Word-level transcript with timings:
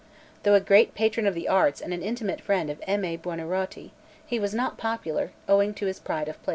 Though 0.41 0.55
a 0.55 0.59
great 0.59 0.95
patron 0.95 1.27
of 1.27 1.35
the 1.35 1.47
arts 1.47 1.79
and 1.79 1.93
an 1.93 2.01
intimate 2.01 2.41
friend 2.41 2.71
of 2.71 2.81
M. 2.87 3.05
A. 3.05 3.17
Buonarroti, 3.17 3.91
he 4.25 4.39
was 4.39 4.55
not 4.55 4.75
popular, 4.75 5.31
owing 5.47 5.75
to 5.75 5.85
his 5.85 5.99
pride 5.99 6.27
of 6.27 6.41
place. 6.41 6.49